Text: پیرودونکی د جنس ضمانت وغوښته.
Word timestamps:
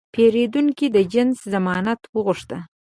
پیرودونکی 0.13 0.87
د 0.95 0.97
جنس 1.13 1.37
ضمانت 1.53 1.99
وغوښته. 2.15 2.57